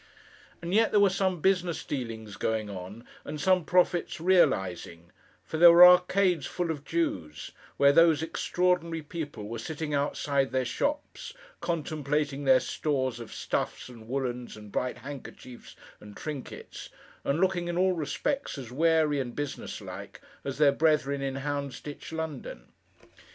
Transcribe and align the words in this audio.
And 0.63 0.73
yet 0.73 0.89
there 0.89 0.99
were 0.99 1.11
some 1.11 1.41
business 1.41 1.83
dealings 1.85 2.35
going 2.35 2.71
on, 2.71 3.05
and 3.23 3.39
some 3.39 3.63
profits 3.63 4.19
realising; 4.19 5.11
for 5.45 5.57
there 5.59 5.71
were 5.71 5.85
arcades 5.85 6.47
full 6.47 6.71
of 6.71 6.83
Jews, 6.83 7.51
where 7.77 7.91
those 7.91 8.23
extraordinary 8.23 9.03
people 9.03 9.47
were 9.47 9.59
sitting 9.59 9.93
outside 9.93 10.49
their 10.49 10.65
shops, 10.65 11.35
contemplating 11.59 12.45
their 12.45 12.59
stores 12.59 13.19
of 13.19 13.31
stuffs, 13.31 13.89
and 13.89 14.07
woollens, 14.07 14.57
and 14.57 14.71
bright 14.71 14.97
handkerchiefs, 14.97 15.75
and 15.99 16.17
trinkets: 16.17 16.89
and 17.23 17.39
looking, 17.39 17.67
in 17.67 17.77
all 17.77 17.93
respects, 17.93 18.57
as 18.57 18.71
wary 18.71 19.19
and 19.19 19.35
business 19.35 19.81
like, 19.81 20.19
as 20.43 20.57
their 20.57 20.71
brethren 20.71 21.21
in 21.21 21.35
Houndsditch, 21.35 22.11
London. 22.11 22.71